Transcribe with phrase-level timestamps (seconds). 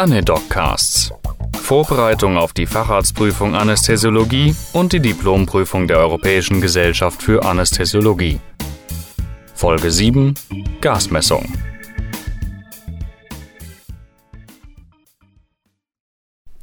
[0.00, 1.12] Anedoccasts.
[1.60, 8.40] Vorbereitung auf die Facharztprüfung Anästhesiologie und die Diplomprüfung der Europäischen Gesellschaft für Anästhesiologie.
[9.54, 10.32] Folge 7
[10.80, 11.52] Gasmessung.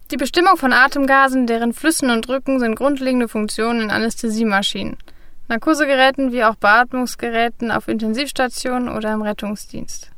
[0.10, 4.98] Die Bestimmung von Atemgasen, deren Flüssen und Drücken sind grundlegende Funktionen in Anästhesiemaschinen,
[5.48, 10.10] Narkosegeräten wie auch Beatmungsgeräten auf Intensivstationen oder im Rettungsdienst.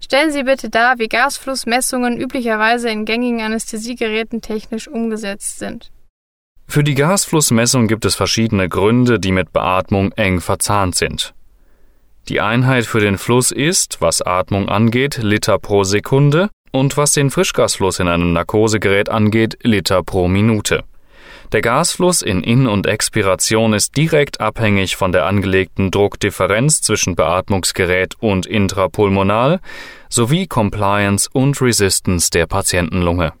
[0.00, 5.90] Stellen Sie bitte dar, wie Gasflussmessungen üblicherweise in gängigen Anästhesiegeräten technisch umgesetzt sind.
[6.66, 11.34] Für die Gasflussmessung gibt es verschiedene Gründe, die mit Beatmung eng verzahnt sind.
[12.28, 17.30] Die Einheit für den Fluss ist, was Atmung angeht, Liter pro Sekunde und was den
[17.30, 20.84] Frischgasfluss in einem Narkosegerät angeht, Liter pro Minute.
[21.52, 28.14] Der Gasfluss in In- und Expiration ist direkt abhängig von der angelegten Druckdifferenz zwischen Beatmungsgerät
[28.20, 29.58] und intrapulmonal
[30.08, 33.32] sowie Compliance und Resistance der Patientenlunge.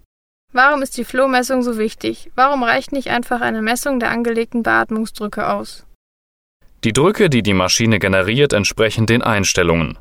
[0.52, 2.32] Warum ist die Flow-Messung so wichtig?
[2.34, 5.86] Warum reicht nicht einfach eine Messung der angelegten Beatmungsdrücke aus?
[6.82, 9.98] Die Drücke, die die Maschine generiert, entsprechen den Einstellungen.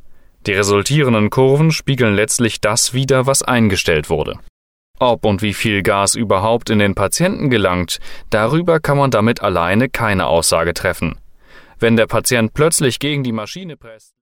[0.47, 4.39] Die resultierenden Kurven spiegeln letztlich das wider, was eingestellt wurde.
[4.99, 9.87] Ob und wie viel Gas überhaupt in den Patienten gelangt, darüber kann man damit alleine
[9.87, 11.17] keine Aussage treffen.
[11.79, 14.13] Wenn der Patient plötzlich gegen die Maschine presst,